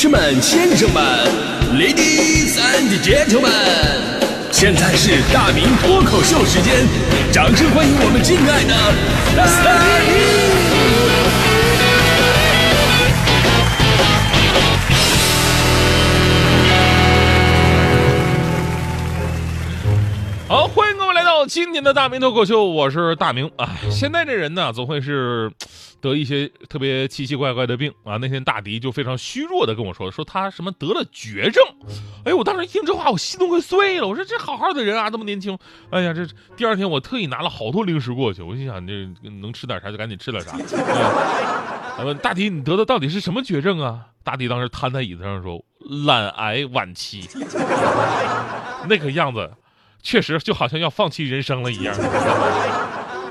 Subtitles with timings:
[0.00, 1.02] 士们、先生们
[1.74, 3.50] ，Ladies and Gentlemen，
[4.52, 6.86] 现在是大明脱口秀时间，
[7.32, 8.70] 掌声欢迎我们敬爱的
[9.34, 9.74] 大
[10.06, 10.14] 明！
[20.46, 23.50] 好，欢迎各位来到今天的大明脱口秀，我是大明。
[23.56, 25.50] 哎，现在这人呢，总会是
[26.00, 28.16] 得一些特别奇奇怪怪的病啊。
[28.16, 31.64] 那天大迪就非常虚弱的跟我说，说他什么得了绝症。
[32.24, 34.06] 哎，我当时一听这话，我心都快碎了。
[34.06, 35.58] 我说这好好的人啊，这么年轻。
[35.90, 36.26] 哎呀，这
[36.56, 38.92] 第二天我特意拿了好多零食过去，我心想这
[39.22, 40.56] 能吃点啥就赶紧吃点啥。
[41.98, 44.06] 我问大迪，你得的到底是什么绝症啊？
[44.22, 45.64] 大迪当时瘫在椅子上说，
[46.06, 47.28] 懒癌晚期。
[48.88, 49.50] 那个样子。
[50.00, 51.92] 确实就好像要放弃人生了一样。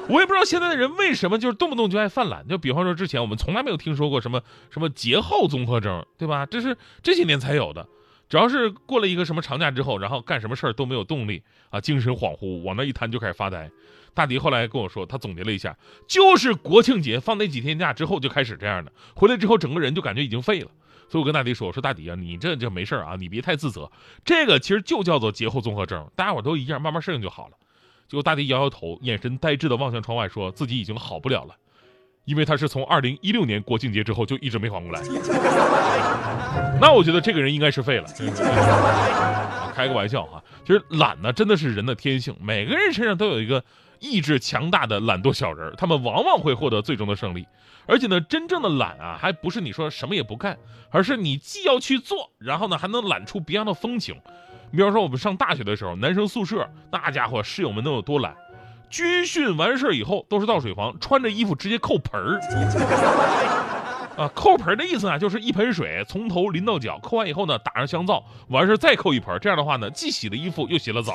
[0.10, 2.48] 我也不知道现在的人为什么就是动不动就爱犯懒。
[2.48, 6.46] 就比方说之前我们从来没有听说过什么什么节后综合征，对吧？
[6.46, 7.88] 这是这些年才有的。
[8.30, 13.70] 只要是过了一个什么长假之后，然后干什么事儿都没有动力啊，精神恍惚，往那一瘫就开始发呆。
[14.14, 20.72] 大迪后来跟我说，他总结了一下，就是国庆节放那几天假之后就开始这样的，回来之后整个人就感觉已经废了。
[21.10, 23.90] 所以我跟大迪说：“我说大迪啊，你这就没事啊，你别太自责。
[24.26, 27.54] 这个其实就叫做节后综合征，大家伙都一样，慢慢适应就好了。”
[28.08, 31.56] 结果大迪摇摇头，眼神呆滞的望向窗外，说自己已经好不了了，
[32.26, 35.02] 因为他是从二零一六年国庆节之后就一直没缓过来。
[36.80, 38.06] 那我觉得这个人应该是废了。
[39.76, 43.64] 开个玩笑哈，其实懒呢真的是人的天性，每个人身上都有一个
[44.00, 47.46] 意志强大的懒惰小人，他们往往会获得最终的胜利。
[47.86, 50.58] 而且呢，真正的懒啊，还不是你说什么也不干，
[50.90, 54.16] 而是你既要去做，然后呢还能懒出别样的风情。
[54.72, 58.36] 比方说我们上大学的时候，男生宿舍那家伙室友们能有多懒？
[58.90, 62.40] 军训完事儿以后都是到水房，穿着衣服直接扣盆儿。
[64.18, 69.38] 啊，扣盆的意思呢，就是一盆水从头淋到脚，扣完以后呢打上香皂，完事再扣一盆。
[69.40, 71.14] 这样的话呢，既洗了衣服又洗了澡，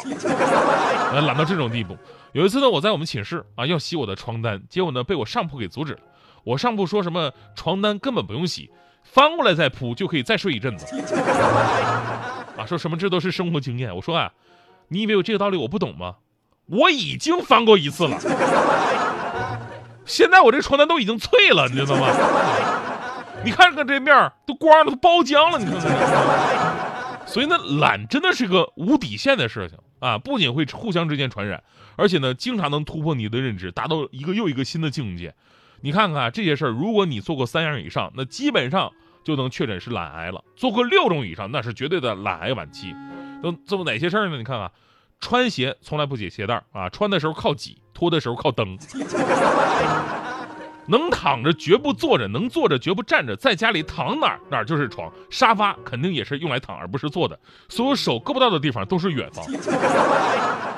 [1.12, 1.97] 懒到这种地步。
[2.32, 5.99] 有一次呢，我在我们寝室啊要洗我的床单，结果呢被我上铺给阻止了。
[6.44, 8.71] 我上铺说什么床单根本不用洗，
[9.03, 10.87] 翻过来再铺就可以再睡一阵子。
[12.67, 13.95] 说什么这都是生活经验。
[13.95, 14.33] 我说啊，
[14.89, 16.17] 你以为有这个道理我不懂吗？
[16.67, 18.19] 我已经翻过一次了，
[20.06, 22.06] 现在我这床单都已经脆了，你知道吗？
[23.45, 27.27] 你看看这面都光了，都包浆了，你看看。
[27.27, 30.19] 所以呢，懒真的是个无底线的事情啊！
[30.19, 31.62] 不仅会互相之间传染，
[31.97, 35.34] 而且呢，经常能突破你的认知，达到一个又一个新的境界。
[35.81, 38.93] 你看看这些事儿，如果你做过三样以上，那基本上
[39.25, 42.94] 就能确诊是懒癌了；做过六种以上，那是绝对的懒癌晚期。
[43.43, 44.37] 都做哪些事儿呢？
[44.37, 44.71] 你看看，
[45.21, 48.78] 穿鞋从来不解鞋带啊，穿的时候靠挤，脱的时候靠蹬。
[50.87, 57.38] 能躺着绝不坐着，能坐着绝不站着，在家里躺哪儿哪儿就是床，沙发肯定也是用来躺而不是坐的。
[57.69, 59.44] 所有手够不到的地方都是远方。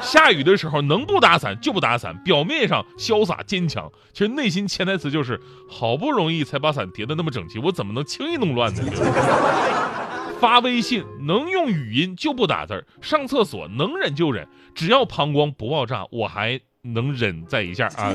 [0.00, 8.82] 下雨的时候能不打伞就不打伞，表面上潇洒坚强，其实内心潜台词就是好不容易才把伞叠得那么整齐，我怎么能轻易弄乱呢？
[10.40, 18.12] 发微信能用语音就不打字，上厕所能忍就忍，只要膀胱不爆炸，我还能忍在一下啊。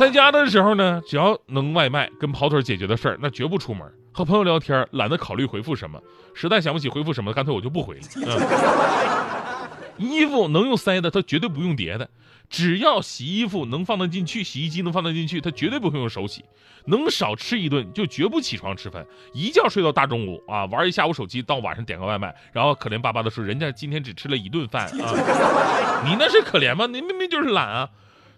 [0.00, 3.86] 在家的时候呢，只要能外卖跟跑腿解决的事儿，那绝不出门。
[4.12, 6.00] 和朋友聊天，懒得考虑回复什么，
[6.32, 8.02] 实在想不起回复什么，干脆我就不回了。
[8.16, 9.98] 嗯。
[9.98, 12.08] 衣服能用塞的，他绝对不用叠的。
[12.48, 16.46] 只要洗衣服能放得进去，洗衣机能放得进去，他绝对不会用手洗。
[16.86, 26.86] 能少吃一顿，就绝不起床吃饭，一觉睡到大中午啊，玩一下午手机，到晚上点个外卖，然后可怜巴巴的说：“人家今天只吃了一顿饭啊，你那是可怜吗？
[26.86, 27.86] 你明明就是懒啊。”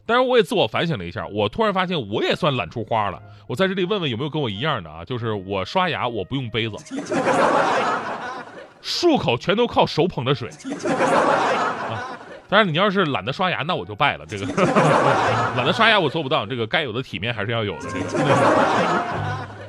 [0.04, 3.20] 当然，我也自我反省了一下，我突然发现我也算懒出花了。
[3.46, 5.04] 我在这里问问有没有跟我一样的啊？
[5.04, 6.76] 就是我刷牙我不用杯子，
[8.82, 10.48] 漱口全都靠手捧着水。
[10.48, 12.16] 啊，
[12.48, 14.26] 当然你要是懒得刷牙，那我就败了。
[14.26, 14.46] 这个
[15.56, 17.90] 懒得刷牙我做不到，这个该有的体面还是要有的。
[17.90, 18.04] 这个。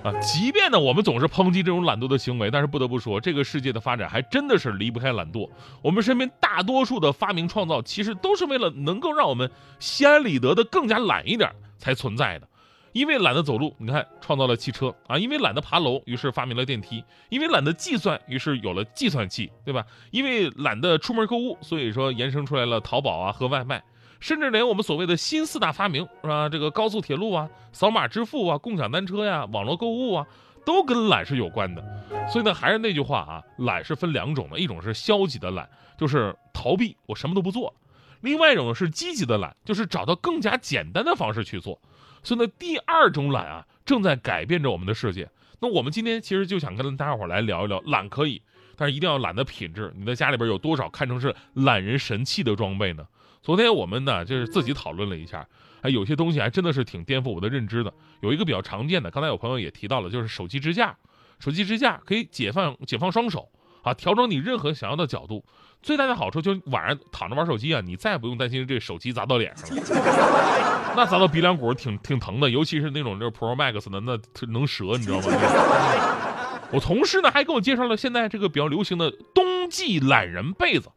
[0.03, 5.49] 啊，即便呢，我们总是抨击这种懒惰的行为，但是不得不说，这个世界的发展还真的是离不开懒惰。
[5.81, 12.47] 我们身边大多数的发明创造，其实都是为了能够让我们心安理得的更加懒一点才存在的。
[12.91, 19.83] 因为懒得走路，你看创造了汽车啊；因为懒得爬楼，于是发明了电梯；因为懒得计算，于是有了计算器，对吧？
[20.11, 23.81] 因为懒得出门购物，所以说延伸出来了淘宝啊和外卖。
[24.23, 26.47] 甚至连我们所谓的新四大发明是吧？
[26.47, 30.25] 这个高速铁路啊、扫码支付啊、共享单车呀、网络购物啊，
[30.65, 31.83] 都跟懒是有关的。
[32.31, 37.73] 所以呢，还是那句话啊，懒是分两种的，一种是消极的懒，就是逃避，我什么都不做；
[38.21, 41.77] 另外一种是积极的懒，就是找到更加简单的方式去做。
[42.23, 45.29] 所以呢，第二种懒啊，正在改变着我们的世界。
[45.59, 48.41] 那我们今天其实就想跟大家伙来聊一聊，懒可以，
[48.77, 49.91] 但是一定要懒的品质。
[49.97, 53.05] 你的家里边有多少看成是懒人神器的装备呢？
[53.43, 55.45] 昨天我们呢就是自己讨论了一下，
[55.81, 57.93] 哎，有些东西还真的是挺颠覆我的认知的。
[58.21, 60.95] 有一个比较常见的，刚才有朋友也提到了，就是手机支架。
[61.39, 63.49] 手机支架可以解放解放双手
[63.81, 65.43] 啊，调整你任何想要的角度。
[65.81, 69.83] 最大的好处就是晚上躺着玩手机啊，你再也不用担心这手机砸到脸上了。
[70.95, 74.17] 那砸到鼻梁骨挺挺疼的，尤其是那种就是 Pro Max 的，那
[74.53, 75.23] 能折，你知道吗？
[76.71, 80.89] 我同事呢还给我介绍了现在这个比较流行的冬季懒人被子。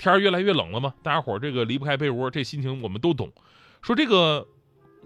[0.00, 3.30] 天儿越来越冷了嘛，大家伙儿这个离不开被窝，这心情我们都懂。
[3.82, 4.48] 说这个。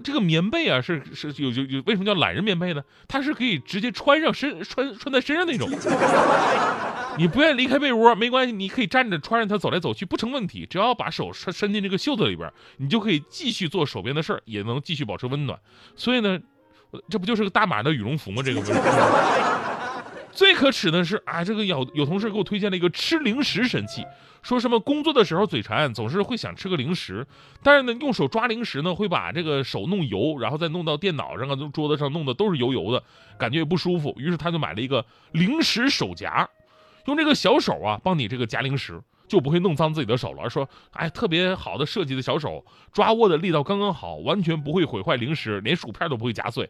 [0.03, 2.83] 这个棉被啊，是是有有有，为什么叫懒人棉被呢？
[3.07, 5.71] 它是可以直接穿上身穿穿在身上那种。
[7.17, 10.67] 你不愿意离开被窝没关系，你可以站着穿着它走来走去不成问题。
[10.67, 15.57] 只要把手伸伸进这个袖子里边，你就可以继续做手边的事儿，也能继续保持温暖。
[15.95, 16.41] 所以呢，
[17.09, 18.43] 这不就是个大码的羽绒服吗？
[18.45, 18.61] 这个。
[20.35, 24.05] 最可耻的是啊，这个有有同事给我推荐了一个吃零食神器，
[24.43, 27.25] 说什么工作的时候嘴馋，总是会想吃个零食，
[27.63, 33.03] 但是呢，用手抓零食呢，会把这个手弄油，然后再弄到电脑上啊、桌子上，弄的都是油油的，
[33.39, 34.13] 感觉也不舒服。
[34.19, 36.49] 于是他就买了一个零食手夹，
[37.07, 40.51] 用这个小手啊，帮你这个夹零食，就不会弄脏自己的手了。
[40.51, 46.69] 说，哎，特别好的设计的小手，抓握的力道刚刚好，完全不会毁坏零食，连薯片都不会夹碎。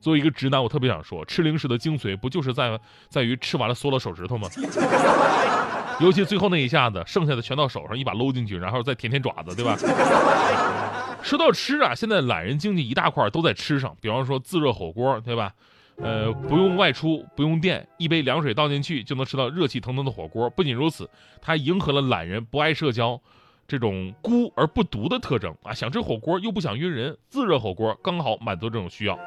[0.00, 2.78] 作为一个直男，我特别想说，吃零食的精髓不就是在
[3.08, 4.48] 在于吃完了缩了手指头吗？
[6.00, 9.76] 尤其最后那一下子，剩下的全到手上，一把搂进去，然后再舔舔爪子，对吧？
[11.22, 15.52] 说到吃啊，现在懒人经济一大块都在吃上，比方说自热火锅，对吧？
[15.96, 20.48] 呃，不用外出，不用电，一杯凉水倒进去就能吃到热气腾腾的火锅。
[20.50, 21.10] 不仅如此，
[21.42, 23.20] 它迎合了懒人不爱社交
[23.66, 29.18] 这种孤而不独的特征啊，想吃火锅又不想约人，自热火锅刚好满足这种需要。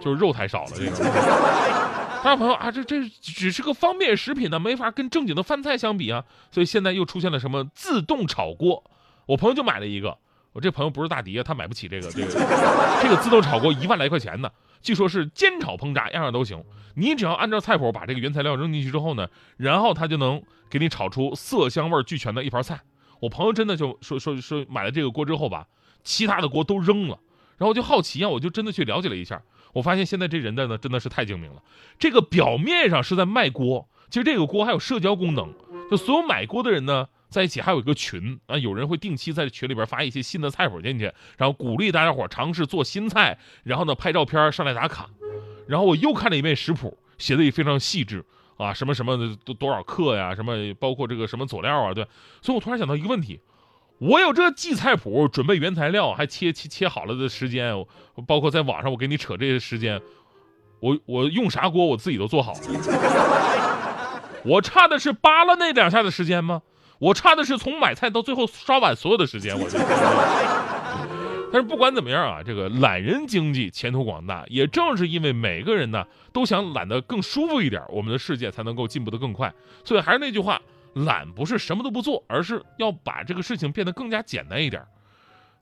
[0.00, 1.88] 就是肉太少了，这个。
[2.20, 6.24] 还有朋友啊，这这只是个方便食品呢，没法跟正经的饭菜相比啊。
[6.50, 8.82] 所以现在又出现了什么自动炒锅？
[9.26, 10.18] 我朋友就买了一个。
[10.52, 12.26] 我这朋友不是大迪啊，他买不起这个这个
[13.00, 14.50] 这个自动炒锅一万来块钱呢。
[14.82, 16.64] 据说是煎炒烹炸样样都行，
[16.94, 22.80] 你只要按照菜谱把这个原材料扔进去之后呢，然后它就能给你炒出色香味俱全的一盘菜。
[23.20, 25.66] 我朋友真的就说说说买了这个锅之后吧，
[26.02, 27.18] 其他的锅都扔了。
[27.58, 29.42] 然后我就好奇啊，我就真的去了解了一下。
[29.74, 31.62] 我发现现在这人的呢真的是太精明了。
[31.98, 35.52] 这个表面上是在卖锅，其实这个锅还有社交功能。
[35.90, 45.08] 就所有买锅的人呢，在一起还有一个群啊，有人会定期在群里边发一些新的菜谱进去，然后鼓励大家伙尝试做新菜，然后呢拍照片上来打卡。
[45.66, 48.24] 然后我又看了一遍食谱，写的也非常细致
[48.56, 52.06] 啊，什么什么的多多少克呀，什么包括这个什么佐料啊，对。
[52.40, 53.40] 所以我突然想到一个问题。
[53.98, 57.74] 我有这记菜谱，准备原材料，还切切切好了的时间，
[58.26, 60.00] 包括在网上我给你扯这些时间，
[60.80, 62.60] 我我用啥锅我自己都做好了。
[64.46, 66.62] 我差的是扒拉那两下的时间吗？
[67.00, 69.58] 我差的是从买菜到最后刷碗所有的时间。
[69.58, 69.84] 我觉得。
[71.50, 79.52] 但是不管怎么样啊，这个懒人经济前途广大，也正是因为每个人呢都想懒得更舒服一点，我们的世界才能够进步得更快。
[79.82, 80.60] 所以还是那句话。
[80.94, 84.82] 懒不是什么都不做，而是要把这个事情变得更加简单一点。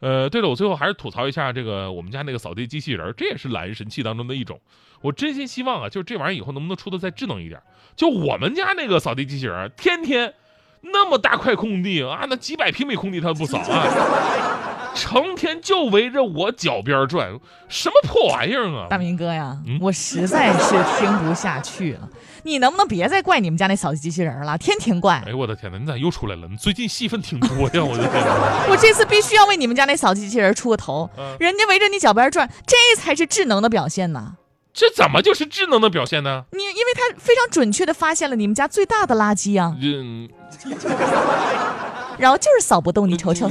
[0.01, 4.61] 呃，对了，我最后还是吐槽一下这个我们家那个扫地机器人，这也是懒人神器当中的一种。
[5.01, 7.61] 我真心希望啊，就是这玩意儿以后能不能出的再智能一点。
[7.95, 10.35] 就我们家那个扫地机器人，天天
[10.83, 14.76] 那么大块空地啊，那几百平米空地它都不扫啊。
[14.97, 17.39] 成天就围着我脚边转，
[17.69, 18.87] 什么破玩意儿啊！
[18.89, 22.09] 大明哥呀，我实在是听不下去了，
[22.43, 24.57] 你能不能别再怪你们家那扫地机器人了？
[24.59, 25.23] 天天怪！
[25.27, 26.49] 哎呦我的天哪，你咋又出来了？
[26.51, 27.85] 你最近戏份挺多呀！
[27.85, 28.25] 我的天，
[28.71, 34.37] 我这次必须要为你们家那扫地机器人出个头，人家围着你脚边转，这才是智能的表现呢。
[34.73, 36.45] 这怎么就是智能的表现呢？
[36.53, 40.29] 你因为它非常准确的发现了你们家最大的垃圾啊，嗯，
[42.19, 43.51] 然后就是扫不动，你瞅瞅。